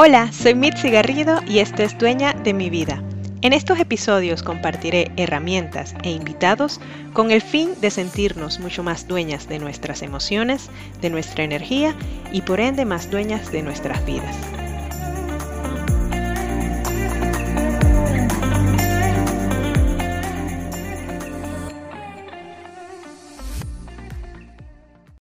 Hola, 0.00 0.30
soy 0.30 0.54
Mitzi 0.54 0.90
Garrido 0.90 1.40
y 1.44 1.58
esto 1.58 1.82
es 1.82 1.98
Dueña 1.98 2.32
de 2.32 2.54
mi 2.54 2.70
vida. 2.70 3.02
En 3.42 3.52
estos 3.52 3.80
episodios 3.80 4.44
compartiré 4.44 5.10
herramientas 5.16 5.96
e 6.04 6.10
invitados 6.12 6.80
con 7.12 7.32
el 7.32 7.42
fin 7.42 7.70
de 7.80 7.90
sentirnos 7.90 8.60
mucho 8.60 8.84
más 8.84 9.08
dueñas 9.08 9.48
de 9.48 9.58
nuestras 9.58 10.02
emociones, 10.02 10.70
de 11.00 11.10
nuestra 11.10 11.42
energía 11.42 11.96
y 12.30 12.42
por 12.42 12.60
ende 12.60 12.84
más 12.84 13.10
dueñas 13.10 13.50
de 13.50 13.64
nuestras 13.64 14.06
vidas. 14.06 14.36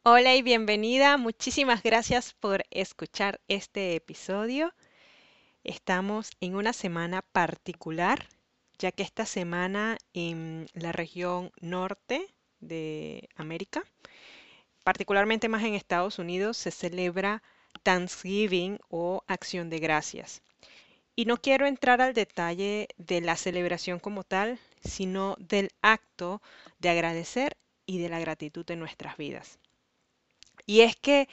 Hola 0.05 0.35
y 0.35 0.41
bienvenida. 0.41 1.15
Muchísimas 1.15 1.81
gracias 1.81 2.33
por 2.33 2.65
escuchar 2.71 3.39
este 3.47 3.95
episodio. 3.95 4.73
Estamos 5.63 6.31
en 6.41 6.55
una 6.55 6.73
semana 6.73 7.21
particular, 7.21 8.27
ya 8.77 8.91
que 8.91 9.03
esta 9.03 9.25
semana 9.25 9.97
en 10.13 10.67
la 10.73 10.91
región 10.91 11.53
norte 11.61 12.27
de 12.59 13.29
América, 13.37 13.85
particularmente 14.83 15.47
más 15.47 15.63
en 15.63 15.73
Estados 15.73 16.19
Unidos, 16.19 16.57
se 16.57 16.71
celebra 16.71 17.41
Thanksgiving 17.83 18.79
o 18.89 19.23
Acción 19.27 19.69
de 19.69 19.79
Gracias. 19.79 20.41
Y 21.15 21.23
no 21.23 21.37
quiero 21.37 21.65
entrar 21.65 22.01
al 22.01 22.13
detalle 22.13 22.89
de 22.97 23.21
la 23.21 23.37
celebración 23.37 23.99
como 23.99 24.25
tal, 24.25 24.59
sino 24.83 25.37
del 25.39 25.69
acto 25.81 26.41
de 26.79 26.89
agradecer 26.89 27.55
y 27.85 27.99
de 27.99 28.09
la 28.09 28.19
gratitud 28.19 28.69
en 28.69 28.79
nuestras 28.79 29.15
vidas. 29.15 29.59
Y 30.65 30.81
es 30.81 30.95
que 30.95 31.27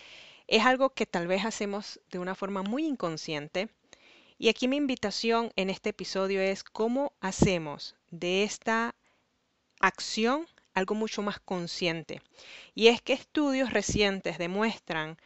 es 0.46 0.64
algo 0.64 0.90
que 0.90 1.06
tal 1.06 1.26
vez 1.26 1.44
hacemos 1.44 2.00
de 2.10 2.18
una 2.18 2.34
forma 2.34 2.62
muy 2.62 2.86
inconsciente. 2.86 3.68
Y 4.38 4.48
aquí 4.48 4.68
mi 4.68 4.76
invitación 4.76 5.52
en 5.56 5.70
este 5.70 5.90
episodio 5.90 6.40
es 6.40 6.64
cómo 6.64 7.12
hacemos 7.20 7.94
de 8.10 8.42
esta 8.42 8.94
acción 9.80 10.46
algo 10.74 10.94
mucho 10.94 11.22
más 11.22 11.40
consciente. 11.40 12.22
Y 12.74 12.88
es 12.88 13.02
que 13.02 13.12
estudios 13.12 13.72
recientes 13.72 14.38
demuestran 14.38 15.18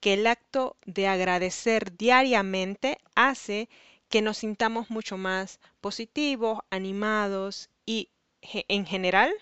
que 0.00 0.14
el 0.14 0.26
acto 0.26 0.76
de 0.84 1.06
agradecer 1.06 1.96
diariamente 1.96 2.98
hace 3.14 3.68
que 4.08 4.20
nos 4.20 4.38
sintamos 4.38 4.90
mucho 4.90 5.16
más 5.16 5.60
positivos, 5.80 6.58
animados 6.70 7.70
y 7.86 8.10
en 8.42 8.84
general 8.84 9.32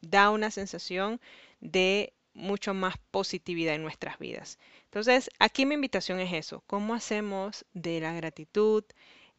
da 0.00 0.30
una 0.30 0.50
sensación 0.50 1.20
de 1.60 2.12
mucho 2.36 2.74
más 2.74 2.96
positividad 3.10 3.74
en 3.74 3.82
nuestras 3.82 4.18
vidas. 4.18 4.58
Entonces, 4.84 5.30
aquí 5.38 5.66
mi 5.66 5.74
invitación 5.74 6.20
es 6.20 6.32
eso, 6.32 6.62
¿cómo 6.66 6.94
hacemos 6.94 7.64
de 7.72 8.00
la 8.00 8.12
gratitud, 8.12 8.84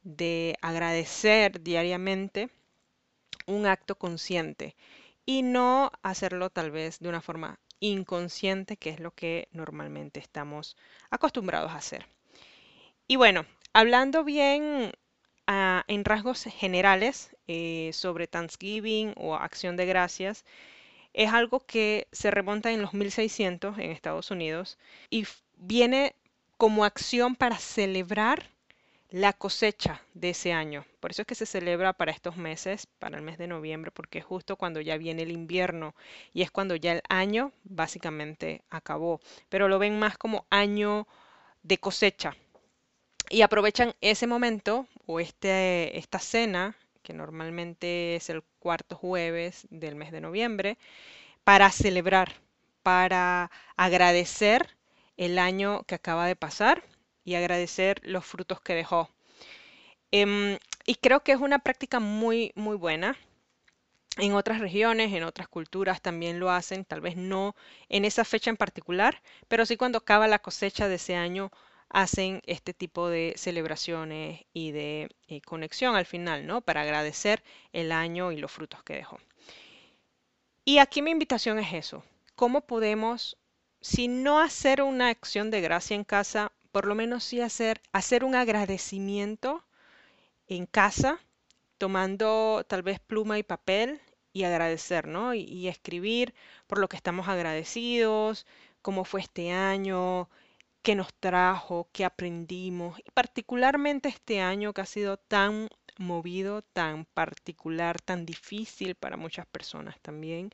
de 0.03 0.57
agradecer 0.61 1.61
diariamente 1.61 2.49
un 3.45 3.65
acto 3.65 3.95
consciente 3.95 4.75
y 5.25 5.43
no 5.43 5.91
hacerlo 6.01 6.49
tal 6.49 6.71
vez 6.71 6.99
de 6.99 7.09
una 7.09 7.21
forma 7.21 7.59
inconsciente, 7.79 8.77
que 8.77 8.89
es 8.89 8.99
lo 8.99 9.11
que 9.11 9.47
normalmente 9.51 10.19
estamos 10.19 10.75
acostumbrados 11.09 11.71
a 11.71 11.77
hacer? 11.77 12.07
Y 13.07 13.15
bueno, 13.15 13.45
hablando 13.73 14.23
bien 14.23 14.91
ah, 15.45 15.83
en 15.87 16.03
rasgos 16.03 16.43
generales 16.43 17.35
eh, 17.47 17.91
sobre 17.93 18.27
Thanksgiving 18.27 19.13
o 19.17 19.35
acción 19.35 19.77
de 19.77 19.85
gracias, 19.85 20.45
es 21.17 21.33
algo 21.33 21.59
que 21.59 22.07
se 22.11 22.29
remonta 22.29 22.71
en 22.71 22.83
los 22.83 22.93
1600 22.93 23.79
en 23.79 23.89
Estados 23.89 24.29
Unidos 24.29 24.77
y 25.09 25.25
viene 25.55 26.15
como 26.57 26.85
acción 26.85 27.35
para 27.35 27.57
celebrar 27.57 28.51
la 29.09 29.33
cosecha 29.33 30.03
de 30.13 30.29
ese 30.29 30.53
año. 30.53 30.85
Por 30.99 31.09
eso 31.09 31.23
es 31.23 31.27
que 31.27 31.33
se 31.33 31.47
celebra 31.47 31.93
para 31.93 32.11
estos 32.11 32.37
meses, 32.37 32.85
para 32.99 33.17
el 33.17 33.23
mes 33.23 33.39
de 33.39 33.47
noviembre, 33.47 33.89
porque 33.89 34.19
es 34.19 34.25
justo 34.25 34.57
cuando 34.57 34.79
ya 34.79 34.97
viene 34.97 35.23
el 35.23 35.31
invierno 35.31 35.95
y 36.33 36.43
es 36.43 36.51
cuando 36.51 36.75
ya 36.75 36.91
el 36.91 37.01
año 37.09 37.51
básicamente 37.63 38.61
acabó. 38.69 39.19
Pero 39.49 39.67
lo 39.67 39.79
ven 39.79 39.97
más 39.97 40.19
como 40.19 40.45
año 40.51 41.07
de 41.63 41.79
cosecha. 41.79 42.35
Y 43.31 43.41
aprovechan 43.41 43.95
ese 44.01 44.27
momento 44.27 44.85
o 45.07 45.19
este, 45.19 45.97
esta 45.97 46.19
cena 46.19 46.75
que 47.07 47.13
normalmente 47.13 48.17
es 48.17 48.29
el 48.29 48.43
cuarto 48.59 48.97
jueves 48.97 49.65
del 49.69 49.95
mes 49.95 50.11
de 50.11 50.19
noviembre, 50.19 50.77
para 51.45 51.71
celebrar, 51.71 52.33
para 52.83 53.49
agradecer 53.77 54.75
el 55.15 55.39
año 55.39 55.83
que 55.83 55.95
acaba 55.95 56.27
de 56.27 56.35
pasar 56.35 56.83
y 57.23 57.35
agradecer 57.35 58.01
los 58.03 58.25
frutos 58.25 58.59
que 58.59 58.75
dejó. 58.75 59.09
Em, 60.11 60.57
y 60.85 60.95
creo 60.95 61.21
que 61.23 61.31
es 61.31 61.39
una 61.39 61.59
práctica 61.59 62.01
muy, 62.01 62.51
muy 62.55 62.75
buena. 62.75 63.15
En 64.17 64.33
otras 64.33 64.59
regiones, 64.59 65.13
en 65.13 65.23
otras 65.23 65.47
culturas 65.47 66.01
también 66.01 66.41
lo 66.41 66.51
hacen, 66.51 66.83
tal 66.83 66.99
vez 66.99 67.15
no 67.15 67.55
en 67.87 68.03
esa 68.03 68.25
fecha 68.25 68.49
en 68.49 68.57
particular, 68.57 69.21
pero 69.47 69.65
sí 69.65 69.77
cuando 69.77 69.99
acaba 69.99 70.27
la 70.27 70.39
cosecha 70.39 70.89
de 70.89 70.95
ese 70.95 71.15
año 71.15 71.51
hacen 71.89 72.41
este 72.45 72.73
tipo 72.73 73.09
de 73.09 73.33
celebraciones 73.37 74.45
y 74.53 74.71
de 74.71 75.09
eh, 75.27 75.41
conexión 75.41 75.95
al 75.95 76.05
final, 76.05 76.45
¿no? 76.45 76.61
Para 76.61 76.81
agradecer 76.81 77.43
el 77.73 77.91
año 77.91 78.31
y 78.31 78.37
los 78.37 78.51
frutos 78.51 78.83
que 78.83 78.95
dejó. 78.95 79.19
Y 80.65 80.79
aquí 80.79 81.01
mi 81.01 81.11
invitación 81.11 81.59
es 81.59 81.73
eso. 81.73 82.03
¿Cómo 82.35 82.61
podemos, 82.61 83.37
si 83.81 84.07
no 84.07 84.39
hacer 84.39 84.81
una 84.81 85.09
acción 85.09 85.49
de 85.49 85.61
gracia 85.61 85.95
en 85.95 86.03
casa, 86.03 86.51
por 86.71 86.85
lo 86.85 86.95
menos 86.95 87.23
sí 87.23 87.41
hacer, 87.41 87.81
hacer 87.93 88.23
un 88.23 88.35
agradecimiento 88.35 89.63
en 90.47 90.65
casa, 90.65 91.19
tomando 91.77 92.65
tal 92.67 92.83
vez 92.83 92.99
pluma 92.99 93.39
y 93.39 93.43
papel 93.43 94.01
y 94.33 94.43
agradecer, 94.43 95.07
¿no? 95.07 95.33
y 95.33 95.67
escribir 95.67 96.35
por 96.67 96.79
lo 96.79 96.89
que 96.89 96.97
estamos 96.97 97.27
agradecidos, 97.27 98.45
cómo 98.81 99.03
fue 99.05 99.21
este 99.21 99.51
año, 99.51 100.29
que 100.87 100.95
nos 100.95 101.13
trajo, 101.15 101.89
que 101.91 102.05
aprendimos, 102.05 102.97
y 102.99 103.11
particularmente 103.11 104.07
este 104.07 104.39
año 104.39 104.71
que 104.71 104.79
ha 104.79 104.85
sido 104.85 105.17
tan 105.17 105.67
movido, 105.97 106.61
tan 106.61 107.03
particular, 107.03 107.99
tan 107.99 108.25
difícil 108.25 108.95
para 108.95 109.17
muchas 109.17 109.45
personas 109.47 109.99
también. 109.99 110.49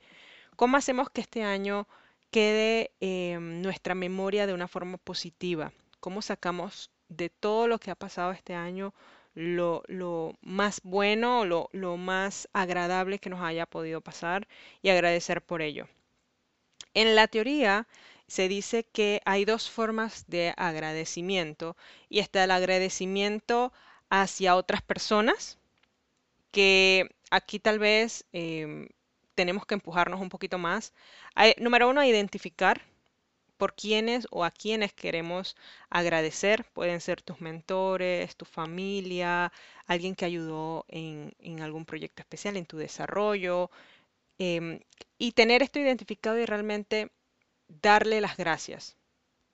¿Cómo 0.56 0.76
hacemos 0.76 1.08
que 1.08 1.20
este 1.20 1.44
año 1.44 1.86
quede 2.32 2.90
en 2.98 3.62
nuestra 3.62 3.94
memoria 3.94 4.48
de 4.48 4.54
una 4.54 4.66
forma 4.66 4.98
positiva? 4.98 5.72
¿Cómo 6.00 6.20
sacamos 6.20 6.90
de 7.08 7.30
todo 7.30 7.68
lo 7.68 7.78
que 7.78 7.92
ha 7.92 7.94
pasado 7.94 8.32
este 8.32 8.56
año 8.56 8.92
lo, 9.34 9.84
lo 9.86 10.36
más 10.40 10.80
bueno, 10.82 11.44
lo, 11.44 11.68
lo 11.70 11.96
más 11.96 12.48
agradable 12.52 13.20
que 13.20 13.30
nos 13.30 13.40
haya 13.40 13.66
podido 13.66 14.00
pasar 14.00 14.48
y 14.82 14.88
agradecer 14.88 15.42
por 15.42 15.62
ello? 15.62 15.86
En 16.94 17.14
la 17.14 17.28
teoría, 17.28 17.86
se 18.26 18.48
dice 18.48 18.84
que 18.84 19.20
hay 19.24 19.44
dos 19.44 19.70
formas 19.70 20.24
de 20.28 20.54
agradecimiento 20.56 21.76
y 22.08 22.20
está 22.20 22.44
el 22.44 22.50
agradecimiento 22.50 23.72
hacia 24.10 24.56
otras 24.56 24.82
personas, 24.82 25.58
que 26.50 27.10
aquí 27.30 27.58
tal 27.58 27.78
vez 27.78 28.26
em, 28.32 28.88
tenemos 29.34 29.66
que 29.66 29.74
empujarnos 29.74 30.20
un 30.20 30.28
poquito 30.28 30.58
más. 30.58 30.92
número 31.58 31.88
uno, 31.88 32.04
identificar 32.04 32.82
por 33.56 33.74
quiénes 33.74 34.26
o 34.30 34.44
a 34.44 34.50
quiénes 34.50 34.92
queremos 34.92 35.56
agradecer. 35.90 36.64
Pueden 36.72 37.00
ser 37.00 37.22
tus 37.22 37.40
mentores, 37.40 38.36
tu 38.36 38.44
familia, 38.44 39.52
alguien 39.86 40.14
que 40.14 40.24
ayudó 40.24 40.84
en, 40.88 41.34
algún 41.62 41.84
proyecto 41.84 42.22
especial, 42.22 42.56
en 42.56 42.66
tu 42.66 42.76
desarrollo. 42.78 43.70
Em, 44.38 44.80
y 45.18 45.32
tener 45.32 45.62
esto 45.62 45.78
identificado 45.80 46.38
y 46.38 46.46
realmente 46.46 47.10
darle 47.68 48.20
las 48.20 48.36
gracias. 48.36 48.96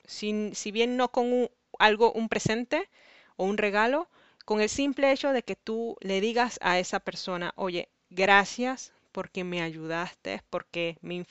Si, 0.05 0.51
si 0.55 0.73
bien 0.73 0.97
no 0.97 1.11
con 1.13 1.51
algo, 1.79 2.13
un 2.13 2.29
presente 2.29 2.89
o 3.37 3.45
un 3.45 3.59
regalo, 3.59 4.09
con 4.45 4.61
el 4.61 4.69
simple 4.69 5.13
hecho 5.13 5.33
de 5.33 5.43
que 5.43 5.57
tú 5.57 5.97
le 6.01 6.21
digas 6.21 6.59
a 6.63 6.79
esa 6.79 7.01
persona, 7.01 7.53
oye, 7.57 7.89
gracias 8.11 8.93
porque 9.13 9.45
me 9.45 9.63
ayudaste, 9.63 10.43
porque 10.51 10.97
me 11.03 11.25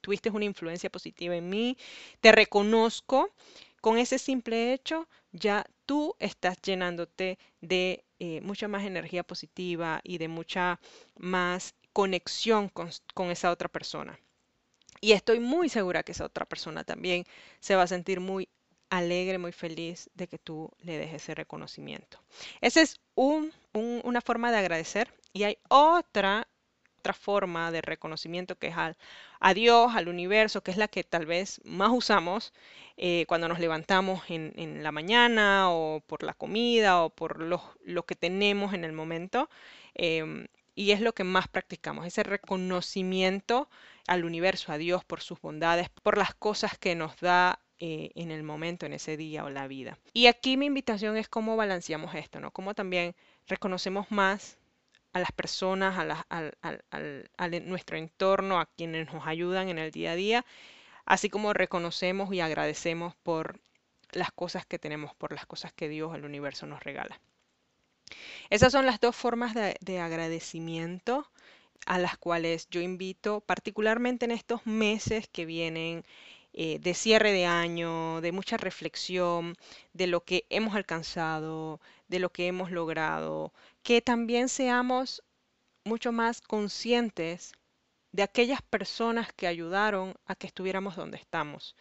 tuviste 0.00 0.30
una 0.30 0.44
influencia 0.44 0.90
positiva 0.90 1.36
en 1.36 1.48
mí, 1.48 1.76
te 2.20 2.32
reconozco, 2.32 3.30
con 3.80 3.98
ese 3.98 4.18
simple 4.18 4.72
hecho 4.72 5.08
ya 5.32 5.66
tú 5.86 6.14
estás 6.20 6.56
llenándote 6.62 7.38
de 7.60 8.04
eh, 8.20 8.40
mucha 8.42 8.68
más 8.68 8.84
energía 8.84 9.24
positiva 9.24 10.00
y 10.04 10.18
de 10.18 10.28
mucha 10.28 10.80
más 11.16 11.74
conexión 11.92 12.70
con 12.70 13.30
esa 13.30 13.50
otra 13.50 13.68
persona. 13.68 14.18
Y 15.02 15.12
estoy 15.12 15.40
muy 15.40 15.68
segura 15.68 16.04
que 16.04 16.12
esa 16.12 16.24
otra 16.24 16.46
persona 16.46 16.84
también 16.84 17.26
se 17.60 17.74
va 17.74 17.82
a 17.82 17.86
sentir 17.88 18.20
muy 18.20 18.48
alegre, 18.88 19.36
muy 19.36 19.52
feliz 19.52 20.08
de 20.14 20.28
que 20.28 20.38
tú 20.38 20.70
le 20.78 20.96
des 20.96 21.12
ese 21.12 21.34
reconocimiento. 21.34 22.22
Esa 22.60 22.82
es 22.82 23.00
una 23.16 24.20
forma 24.20 24.52
de 24.52 24.58
agradecer. 24.58 25.12
Y 25.32 25.42
hay 25.42 25.58
otra 25.68 26.46
otra 27.02 27.14
forma 27.14 27.72
de 27.72 27.80
reconocimiento 27.82 28.56
que 28.56 28.68
es 28.68 28.76
al, 28.76 28.96
a 29.40 29.54
Dios, 29.54 29.92
al 29.96 30.06
universo, 30.08 30.62
que 30.62 30.70
es 30.70 30.76
la 30.76 30.86
que 30.86 31.02
tal 31.02 31.26
vez 31.26 31.60
más 31.64 31.90
usamos 31.92 32.52
eh, 32.96 33.24
cuando 33.26 33.48
nos 33.48 33.58
levantamos 33.58 34.22
en, 34.28 34.84
la 34.84 34.92
mañana 34.92 35.70
o 35.72 36.00
por 36.06 36.22
la 36.22 36.34
comida 36.34 37.02
o 37.02 37.10
por 37.10 37.40
lo, 37.40 38.06
que 38.06 38.14
tenemos 38.14 38.72
en 38.72 38.84
el 38.84 38.92
momento. 38.92 39.50
Em, 39.94 40.46
y 40.74 40.92
es 40.92 41.00
lo 41.00 41.14
que 41.14 41.24
más 41.24 41.48
practicamos, 41.48 42.06
ese 42.06 42.22
reconocimiento 42.22 43.68
al 44.06 44.24
universo, 44.24 44.72
a 44.72 44.78
Dios 44.78 45.04
por 45.04 45.20
sus 45.20 45.40
bondades, 45.40 45.88
por 46.02 46.18
las 46.18 46.34
cosas 46.34 46.78
que 46.78 46.94
nos 46.94 47.18
da 47.20 47.60
eh, 47.78 48.10
en 48.14 48.30
el 48.30 48.42
momento, 48.42 48.86
en 48.86 48.92
ese 48.92 49.16
día 49.16 49.44
o 49.44 49.50
la 49.50 49.66
vida. 49.66 49.98
Y 50.12 50.26
aquí 50.26 50.56
mi 50.56 50.66
invitación 50.66 51.16
es 51.16 51.28
cómo 51.28 51.56
balanceamos 51.56 52.14
esto, 52.14 52.40
¿no? 52.40 52.50
Cómo 52.52 52.74
también 52.74 53.14
reconocemos 53.46 54.10
más 54.10 54.58
a 55.12 55.20
las 55.20 55.32
personas, 55.32 56.24
a, 56.30 57.48
nuestro 57.60 57.96
entorno, 57.96 58.60
a 58.60 58.66
quienes 58.66 59.12
nos 59.12 59.26
ayudan 59.26 59.68
en 59.68 59.78
el 59.78 59.90
día 59.90 60.12
a 60.12 60.16
día, 60.16 60.46
así 61.04 61.28
como 61.28 61.52
reconocemos 61.52 62.32
y 62.32 62.40
agradecemos 62.40 63.14
por 63.16 63.60
las 64.12 64.32
cosas 64.32 64.64
que 64.64 64.78
tenemos, 64.78 65.14
por 65.14 65.32
las 65.32 65.44
cosas 65.44 65.72
que 65.72 65.88
Dios, 65.88 66.14
el 66.14 66.24
universo 66.24 66.66
nos 66.66 66.82
regala. 66.82 67.20
Esas 68.50 68.72
son 68.72 68.86
las 68.86 69.00
dos 69.00 69.16
formas 69.16 69.54
de, 69.54 70.00
agradecimiento 70.00 71.28
a 71.86 71.98
las 71.98 72.16
cuales 72.18 72.68
yo 72.70 72.80
invito, 72.80 73.40
particularmente 73.40 74.24
en 74.24 74.30
estos 74.30 74.66
meses 74.66 75.28
que 75.28 75.46
vienen 75.46 76.04
eh, 76.52 76.78
de 76.80 76.94
cierre 76.94 77.32
de 77.32 77.46
año, 77.46 78.20
de 78.20 78.32
mucha 78.32 78.56
reflexión, 78.56 79.56
de 79.92 80.06
lo 80.06 80.24
que 80.24 80.46
hemos 80.50 80.74
alcanzado, 80.74 81.80
de 82.08 82.18
lo 82.18 82.30
que 82.30 82.46
hemos 82.46 82.70
logrado, 82.70 83.52
que 83.82 84.00
también 84.02 84.48
seamos 84.48 85.22
mucho 85.84 86.12
más 86.12 86.40
conscientes 86.40 87.52
de 88.12 88.22
aquellas 88.22 88.62
personas 88.62 89.32
que 89.32 89.46
ayudaron 89.46 90.14
a 90.26 90.34
que 90.34 90.46
estuviéramos 90.46 90.96
donde 90.96 91.16
estamos. 91.16 91.74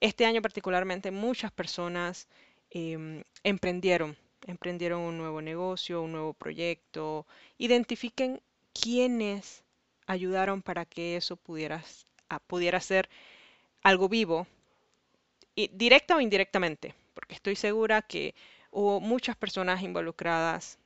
Este 0.00 0.26
año 0.26 0.42
particularmente 0.42 1.10
muchas 1.10 1.52
personas 1.52 2.28
em, 2.70 3.22
emprendieron 3.44 4.16
emprendieron 4.46 5.00
un 5.00 5.18
nuevo 5.18 5.42
negocio, 5.42 6.02
un 6.02 6.12
nuevo 6.12 6.32
proyecto. 6.32 7.26
Identifiquen 7.58 8.40
quiénes 8.72 9.64
ayudaron 10.06 10.62
para 10.62 10.84
que 10.84 11.16
eso 11.16 11.36
pudiera, 11.36 11.82
ah, 12.28 12.40
pudiera 12.40 12.80
ser 12.80 13.08
algo 13.82 14.08
vivo, 14.08 14.46
y 15.54 15.68
directa 15.68 16.16
o 16.16 16.20
indirectamente, 16.20 16.94
porque 17.14 17.34
estoy 17.34 17.56
segura 17.56 18.02
que 18.02 18.34
hubo 18.70 19.00
muchas 19.00 19.36
personas 19.36 19.82
involucradas, 19.82 20.78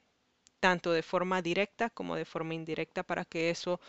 tanto 0.60 0.92
de 0.92 1.02
forma 1.02 1.42
directa 1.42 1.90
como 1.90 2.16
de 2.16 2.24
forma 2.24 2.54
indirecta, 2.54 3.02
para 3.02 3.24
que 3.24 3.50
eso 3.50 3.80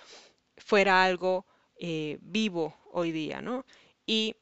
fuera 0.58 1.04
algo 1.04 1.46
eh, 1.78 2.18
vivo 2.22 2.76
hoy 2.92 3.12
día, 3.12 3.42
¿no? 3.42 3.66
Y 4.06 4.36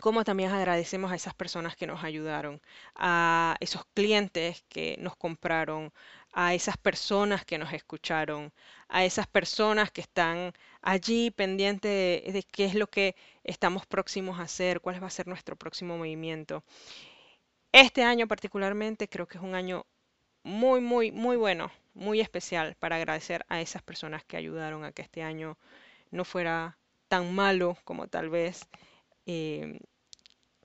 como 0.00 0.24
también 0.24 0.50
agradecemos 0.50 1.12
a 1.12 1.14
esas 1.16 1.34
personas 1.34 1.76
que 1.76 1.86
nos 1.86 2.04
ayudaron, 2.04 2.60
a 2.94 3.56
esos 3.60 3.84
clientes 3.94 4.64
que 4.68 4.96
nos 5.00 5.16
compraron, 5.16 5.92
a 6.32 6.54
esas 6.54 6.76
personas 6.76 7.44
que 7.44 7.58
nos 7.58 7.72
escucharon, 7.72 8.52
a 8.88 9.04
esas 9.04 9.26
personas 9.26 9.90
que 9.90 10.00
están 10.00 10.52
allí 10.82 11.30
pendientes 11.30 12.32
de, 12.32 12.44
qué 12.50 12.64
es 12.64 12.74
lo 12.74 12.88
que 12.88 13.14
estamos 13.44 13.86
próximos 13.86 14.38
a 14.38 14.42
hacer, 14.42 14.80
cuál 14.80 15.02
va 15.02 15.06
a 15.06 15.10
ser 15.10 15.28
nuestro 15.28 15.56
próximo 15.56 15.96
movimiento. 15.96 16.64
Este 17.72 18.02
año 18.02 18.28
particularmente 18.28 19.08
creo 19.08 19.26
que 19.26 19.38
es 19.38 19.44
un 19.44 19.54
año 19.54 19.86
muy, 20.42 20.80
muy, 20.80 21.12
muy 21.12 21.36
bueno, 21.36 21.70
muy 21.94 22.20
especial 22.20 22.76
para 22.78 22.96
agradecer 22.96 23.44
a 23.48 23.60
esas 23.60 23.82
personas 23.82 24.24
que 24.24 24.36
ayudaron 24.36 24.84
a 24.84 24.92
que 24.92 25.02
este 25.02 25.22
año 25.22 25.58
no 26.10 26.24
fuera 26.24 26.78
tan 27.08 27.34
malo 27.34 27.76
como 27.84 28.08
tal 28.08 28.30
vez 28.30 28.68
eh, 29.26 29.80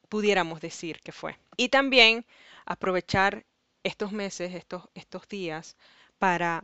pudiéramos 0.10 0.62
decir 0.62 1.00
que 1.02 1.12
fue. 1.12 1.38
Y 1.58 1.70
también 1.70 2.26
aprovechar 2.66 3.46
estos 3.84 4.12
meses, 4.12 4.54
estos, 4.54 4.90
estos 4.96 5.28
días, 5.28 5.78
para 6.18 6.64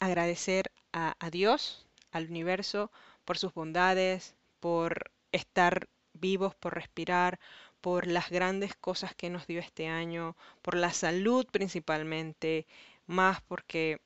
agradecer 0.00 0.72
a, 0.92 1.16
a 1.18 1.30
Dios, 1.30 1.86
al 2.12 2.28
universo, 2.28 2.90
por 3.24 3.38
sus 3.38 3.54
bondades, 3.54 4.34
por 4.60 5.10
estar 5.32 5.88
vivos, 6.14 6.54
por 6.54 6.74
respirar, 6.74 7.38
por 7.80 8.06
las 8.06 8.30
grandes 8.30 8.74
cosas 8.74 9.14
que 9.14 9.30
nos 9.30 9.46
dio 9.46 9.60
este 9.60 9.86
año, 9.88 10.36
por 10.62 10.76
la 10.76 10.92
salud 10.92 11.46
principalmente, 11.52 12.66
más 13.06 13.40
porque 13.42 14.00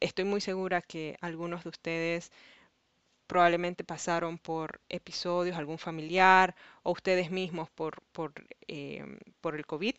estoy 0.00 0.24
muy 0.24 0.40
segura 0.40 0.82
que 0.82 1.16
algunos 1.20 1.64
de 1.64 1.70
ustedes 1.70 2.30
probablemente 3.26 3.84
pasaron 3.84 4.38
por 4.38 4.80
episodios, 4.88 5.56
algún 5.56 5.78
familiar 5.78 6.54
o 6.82 6.92
ustedes 6.92 7.30
mismos 7.30 7.70
por, 7.70 8.02
por, 8.12 8.32
em, 8.68 9.18
por 9.40 9.54
el 9.56 9.66
COVID, 9.66 9.94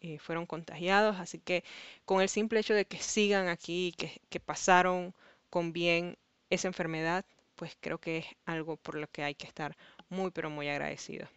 eh, 0.00 0.18
fueron 0.18 0.46
contagiados. 0.46 1.16
Así 1.20 1.38
que 1.38 1.64
con 2.04 2.20
el 2.20 2.28
simple 2.28 2.60
hecho 2.60 2.74
de 2.74 2.86
que 2.86 2.98
sigan 2.98 3.48
aquí, 3.48 3.94
que, 3.98 4.20
que 4.28 4.40
pasaron 4.40 5.14
con 5.50 5.72
bien 5.72 6.16
esa 6.50 6.68
enfermedad, 6.68 7.24
pues 7.56 7.76
creo 7.80 7.98
que 7.98 8.18
es 8.18 8.26
algo 8.44 8.76
por 8.76 8.96
lo 8.96 9.08
que 9.08 9.22
hay 9.24 9.34
que 9.34 9.46
estar 9.46 9.76
muy, 10.08 10.30
pero 10.30 10.50
muy 10.50 10.68
agradecidos. 10.68 11.28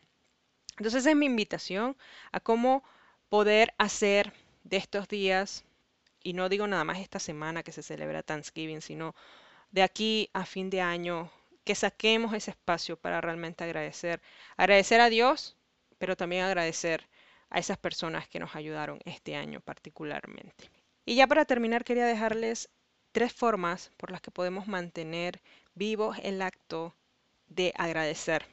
Entonces 0.77 1.06
es 1.06 1.16
mi 1.16 1.25
invitación 1.25 1.98
a 2.31 2.39
cómo 2.39 2.83
poder 3.30 3.74
hacer 3.77 4.33
de 4.63 4.77
estos 4.77 5.07
días, 5.07 5.63
y 6.24 6.33
no 6.33 6.50
digo 6.50 6.68
nada 6.68 6.83
más 6.83 7.00
esta 7.00 7.19
semana 7.19 7.63
que 7.63 7.71
se 7.71 7.83
celebra 7.83 8.24
Thanksgiving, 8.24 8.81
sino 8.81 9.16
de 9.71 9.83
aquí 9.83 10.30
a 10.33 10.45
fin 10.45 10.69
de 10.69 10.81
año, 10.81 11.31
que 11.63 11.75
saquemos 11.75 12.33
ese 12.33 12.51
espacio 12.51 12.98
para 12.98 13.21
realmente 13.21 13.63
agradecer. 13.63 14.21
Agradecer 14.57 15.01
a 15.01 15.10
Dios, 15.10 15.56
pero 15.98 16.16
también 16.16 16.44
agradecer 16.44 17.07
a 17.50 17.60
esas 17.60 17.77
personas 17.77 18.27
que 18.27 18.39
nos 18.39 18.56
ayudaron 18.56 19.00
este 19.06 19.36
año 19.36 19.60
particularmente. 19.60 20.69
Y 21.06 21.16
ya 21.16 21.27
para 21.27 21.45
terminar, 21.45 21.83
quería 21.83 22.06
dejarles 22.06 22.69
tres 23.12 23.33
formas 23.33 23.92
por 23.98 24.12
las 24.12 24.21
que 24.21 24.31
podemos 24.31 24.68
mantener 24.68 25.42
vivo 25.75 26.13
el 26.21 26.42
acto 26.42 26.95
de 27.48 27.74
agradecer. 27.75 28.45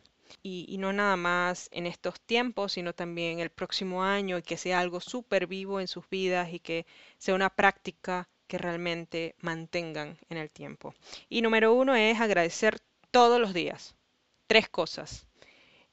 Y, 0.43 0.67
y, 0.69 0.79
no 0.79 0.93
nada 0.93 1.17
más 1.17 1.69
en 1.71 1.87
estos 1.87 2.21
tiempos, 2.21 2.73
sino 2.73 2.95
también 2.95 3.39
el 3.39 3.51
próximo 3.51 4.03
año 4.03 4.39
y 4.39 4.43
que 4.43 4.57
sea 4.57 4.81
algo 4.81 5.01
súper 5.01 5.47
vivo 5.47 5.81
en 5.81 5.87
sus 5.87 6.09
vidas 6.11 6.53
y 6.53 6.59
que 6.59 6.85
sea 7.19 7.35
una 7.35 7.49
práctica 7.49 8.29
que 8.47 8.59
realmente 8.59 9.35
mantengan 9.41 10.19
en 10.29 10.39
el 10.39 10.51
tiempo. 10.51 10.95
Y 11.29 11.43
número 11.43 11.75
uno 11.75 11.95
es 11.95 12.21
agradecer 12.21 12.79
todos 13.11 13.41
los 13.41 13.53
días. 13.55 13.95
Tres 14.47 14.69
cosas 14.69 15.27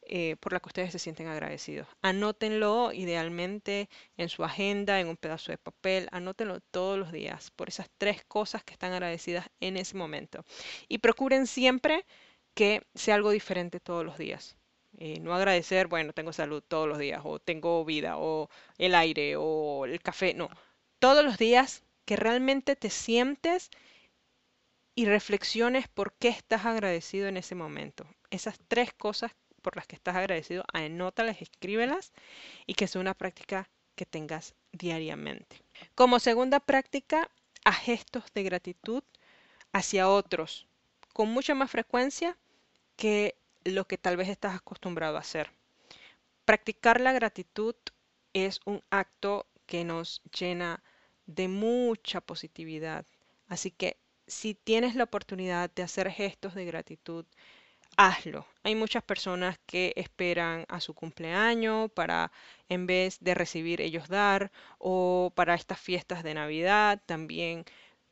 eh, 0.05 0.35
por 0.39 0.51
las 0.51 0.61
que 0.61 0.67
ustedes 0.67 0.91
se 0.91 0.99
sienten 0.99 1.27
agradecidos. 1.27 1.87
Anótenlo 2.01 2.91
idealmente 2.91 3.89
en 4.17 4.29
su 4.29 4.43
agenda, 4.43 4.99
en 4.99 5.07
un 5.07 5.17
pedazo 5.17 5.51
de 5.51 5.57
papel. 5.57 6.09
Anótenlo 6.11 6.59
todos 6.59 6.99
los 6.99 7.11
días 7.11 7.51
por 7.51 7.69
esas 7.69 7.89
tres 7.97 8.23
cosas 8.25 8.63
que 8.63 8.73
están 8.73 8.91
agradecidas 8.93 9.47
en 9.59 9.77
ese 9.77 9.95
momento. 9.95 10.43
Y 10.87 10.97
procuren 10.99 11.47
siempre 11.47 12.05
que 12.53 12.83
sea 12.95 13.15
algo 13.15 13.31
diferente 13.31 13.79
todos 13.79 14.05
los 14.05 14.17
días. 14.17 14.57
Eh, 14.99 15.19
no 15.19 15.33
agradecer, 15.33 15.87
bueno, 15.87 16.13
tengo 16.13 16.33
salud 16.33 16.63
todos 16.67 16.87
los 16.87 16.99
días, 16.99 17.21
o 17.23 17.39
tengo 17.39 17.83
vida, 17.83 18.17
o 18.17 18.49
el 18.77 18.95
aire, 18.95 19.35
o 19.37 19.85
el 19.85 20.01
café. 20.01 20.33
No, 20.33 20.49
todos 20.99 21.23
los 21.25 21.37
días 21.37 21.83
que 22.05 22.15
realmente 22.15 22.75
te 22.75 22.89
sientes 22.89 23.69
y 24.95 25.05
reflexiones 25.05 25.87
por 25.87 26.13
qué 26.13 26.29
estás 26.29 26.65
agradecido 26.65 27.27
en 27.27 27.37
ese 27.37 27.55
momento. 27.55 28.05
Esas 28.29 28.59
tres 28.67 28.93
cosas 28.93 29.31
por 29.61 29.75
las 29.75 29.87
que 29.87 29.95
estás 29.95 30.15
agradecido, 30.15 30.63
anótalas, 30.73 31.41
escríbelas 31.41 32.13
y 32.67 32.75
que 32.75 32.87
sea 32.87 33.01
una 33.01 33.13
práctica 33.13 33.69
que 33.95 34.05
tengas 34.05 34.55
diariamente. 34.71 35.63
Como 35.95 36.19
segunda 36.19 36.59
práctica, 36.59 37.29
a 37.65 37.71
gestos 37.71 38.25
de 38.33 38.43
gratitud 38.43 39.03
hacia 39.71 40.09
otros 40.09 40.67
con 41.13 41.29
mucha 41.29 41.55
más 41.55 41.71
frecuencia 41.71 42.37
que 42.95 43.35
lo 43.63 43.85
que 43.85 43.97
tal 43.97 44.17
vez 44.17 44.29
estás 44.29 44.55
acostumbrado 44.55 45.15
a 45.15 45.21
hacer. 45.21 45.51
Practicar 46.43 46.99
la 46.99 47.13
gratitud 47.13 47.75
es 48.33 48.59
un 48.65 48.83
acto 48.89 49.47
que 49.65 49.85
nos 49.85 50.21
llena 50.37 50.83
de 51.25 51.47
mucha 51.47 52.21
positividad. 52.21 53.05
Así 53.47 53.71
que 53.71 53.97
si 54.27 54.55
tienes 54.55 54.95
la 54.95 55.05
oportunidad 55.05 55.69
de 55.73 55.83
hacer 55.83 56.09
gestos 56.11 56.55
de 56.55 56.65
gratitud, 56.65 57.25
hazlo. 57.97 58.45
Hay 58.63 58.75
muchas 58.75 59.03
personas 59.03 59.59
que 59.65 59.93
esperan 59.95 60.65
a 60.69 60.79
su 60.79 60.93
cumpleaños 60.93 61.91
para, 61.91 62.31
en 62.69 62.87
vez 62.87 63.17
de 63.21 63.33
recibir, 63.35 63.81
ellos 63.81 64.07
dar, 64.09 64.51
o 64.79 65.31
para 65.35 65.55
estas 65.55 65.79
fiestas 65.79 66.23
de 66.23 66.33
Navidad, 66.33 67.01
también 67.05 67.65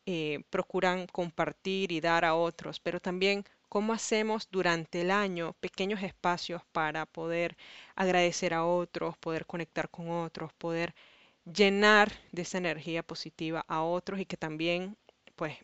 eh, 0.06 0.44
procuran 0.50 1.08
compartir 1.08 1.92
y 1.92 2.02
dar 2.02 2.26
a 2.26 2.36
otros, 2.36 2.80
pero 2.80 3.00
también 3.00 3.46
cómo 3.70 3.94
hacemos 3.94 4.50
durante 4.52 5.02
el 5.02 5.12
año 5.12 5.54
pequeños 5.62 6.04
espacios 6.04 6.62
para 6.72 7.06
poder 7.06 7.56
agradecer 7.96 8.54
a 8.54 8.66
otros, 8.66 9.18
poder 9.18 9.46
conectar 9.46 9.90
con 9.90 10.10
otros, 10.10 10.52
poder 10.54 10.94
llenar 11.46 12.12
de 12.32 12.44
esa 12.44 12.58
energía 12.58 13.04
positiva 13.04 13.66
a 13.68 13.82
otros 13.84 14.20
y 14.20 14.26
que 14.26 14.38
también 14.38 14.98
pues 15.36 15.58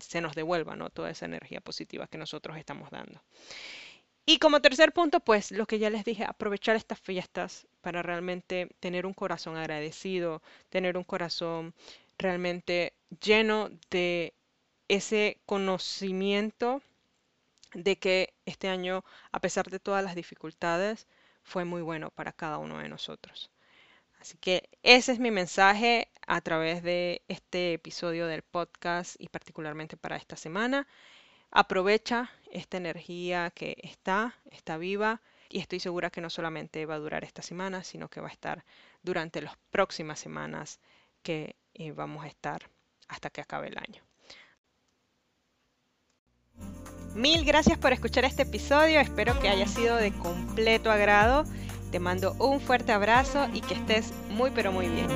se 0.00 0.20
nos 0.20 0.34
devuelva 0.34 0.76
¿no? 0.76 0.90
toda 0.90 1.10
esa 1.10 1.26
energía 1.26 1.60
positiva 1.60 2.06
que 2.06 2.18
nosotros 2.18 2.56
estamos 2.56 2.90
dando. 2.90 3.22
Y 4.26 4.38
como 4.38 4.60
tercer 4.60 4.92
punto, 4.92 5.20
pues 5.20 5.50
lo 5.52 5.66
que 5.66 5.78
ya 5.78 5.90
les 5.90 6.04
dije, 6.04 6.24
aprovechar 6.24 6.76
estas 6.76 6.98
fiestas 6.98 7.66
para 7.82 8.02
realmente 8.02 8.70
tener 8.80 9.04
un 9.04 9.12
corazón 9.12 9.56
agradecido, 9.56 10.42
tener 10.70 10.96
un 10.96 11.04
corazón 11.04 11.74
realmente 12.18 12.94
lleno 13.20 13.70
de 13.90 14.32
ese 14.88 15.38
conocimiento 15.44 16.80
de 17.74 17.96
que 17.96 18.32
este 18.46 18.68
año, 18.68 19.04
a 19.30 19.40
pesar 19.40 19.68
de 19.70 19.80
todas 19.80 20.02
las 20.02 20.14
dificultades, 20.14 21.06
fue 21.42 21.64
muy 21.66 21.82
bueno 21.82 22.10
para 22.10 22.32
cada 22.32 22.58
uno 22.58 22.78
de 22.78 22.88
nosotros. 22.88 23.50
Así 24.24 24.38
que 24.38 24.70
ese 24.82 25.12
es 25.12 25.18
mi 25.18 25.30
mensaje 25.30 26.08
a 26.26 26.40
través 26.40 26.82
de 26.82 27.20
este 27.28 27.74
episodio 27.74 28.26
del 28.26 28.40
podcast 28.40 29.16
y 29.18 29.28
particularmente 29.28 29.98
para 29.98 30.16
esta 30.16 30.34
semana. 30.34 30.86
Aprovecha 31.50 32.30
esta 32.50 32.78
energía 32.78 33.50
que 33.54 33.76
está, 33.82 34.34
está 34.50 34.78
viva 34.78 35.20
y 35.50 35.58
estoy 35.58 35.78
segura 35.78 36.08
que 36.08 36.22
no 36.22 36.30
solamente 36.30 36.86
va 36.86 36.94
a 36.94 37.00
durar 37.00 37.22
esta 37.22 37.42
semana, 37.42 37.84
sino 37.84 38.08
que 38.08 38.22
va 38.22 38.28
a 38.28 38.32
estar 38.32 38.64
durante 39.02 39.42
las 39.42 39.58
próximas 39.68 40.20
semanas 40.20 40.80
que 41.22 41.56
eh, 41.74 41.92
vamos 41.92 42.24
a 42.24 42.28
estar 42.28 42.70
hasta 43.08 43.28
que 43.28 43.42
acabe 43.42 43.68
el 43.68 43.76
año. 43.76 44.02
Mil 47.14 47.44
gracias 47.44 47.76
por 47.76 47.92
escuchar 47.92 48.24
este 48.24 48.44
episodio, 48.44 49.00
espero 49.00 49.38
que 49.38 49.50
haya 49.50 49.68
sido 49.68 49.96
de 49.96 50.12
completo 50.12 50.90
agrado. 50.90 51.44
Te 51.94 52.00
mando 52.00 52.34
un 52.40 52.60
fuerte 52.60 52.90
abrazo 52.90 53.46
y 53.54 53.60
que 53.60 53.74
estés 53.74 54.12
muy 54.28 54.50
pero 54.50 54.72
muy 54.72 54.88
bien. 54.88 55.06